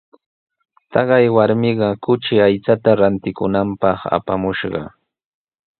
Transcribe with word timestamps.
Taqay 0.91 1.25
warmiqa 1.35 1.89
kuchi 2.05 2.35
aychata 2.45 2.91
rantikunanpaq 3.01 3.99
apamushqa. 4.17 4.81